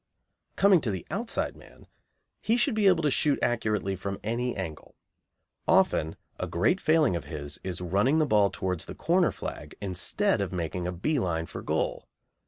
Coming 0.55 0.81
to 0.81 0.89
the 0.89 1.05
outside 1.11 1.55
man, 1.55 1.85
he 2.41 2.57
should 2.57 2.73
be 2.73 2.87
able 2.87 3.03
to 3.03 3.11
shoot 3.11 3.37
accurately 3.43 3.95
from 3.95 4.19
any 4.23 4.57
angle. 4.57 4.95
Often 5.67 6.15
a 6.39 6.47
great 6.47 6.81
failing 6.81 7.15
of 7.15 7.25
his 7.25 7.59
is 7.63 7.81
running 7.81 8.17
the 8.17 8.25
ball 8.25 8.49
towards 8.49 8.85
the 8.87 8.95
corner 8.95 9.31
flag 9.31 9.75
instead 9.79 10.41
of 10.41 10.51
making 10.51 10.87
a 10.87 10.91
bee 10.91 11.19
line 11.19 11.45
for 11.45 11.61
goal. 11.61 12.07